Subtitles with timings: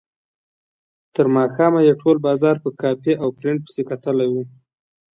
[1.15, 4.35] تر ماښامه یې ټول بازار په کاپي او پرنټ پسې کتلی و.